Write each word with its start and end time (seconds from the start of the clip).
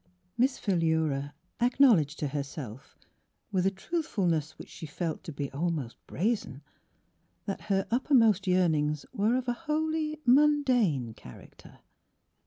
''30 0.03 0.09
Miss 0.39 0.53
Phihtra 0.57 0.57
Miss 0.57 0.57
Philura 0.57 1.33
acknowledged 1.59 2.17
to 2.17 2.29
herself, 2.29 2.97
with 3.51 3.67
a 3.67 3.69
truthfulness 3.69 4.57
which 4.57 4.67
she 4.69 4.87
felt 4.87 5.23
to 5.23 5.31
be 5.31 5.51
almost 5.51 5.95
brazen, 6.07 6.63
that 7.45 7.61
her 7.69 7.85
uppermost 7.91 8.47
yearnings 8.47 9.05
were 9.13 9.35
of 9.35 9.47
a 9.47 9.53
wholly 9.53 10.19
mundane 10.25 11.13
character. 11.13 11.81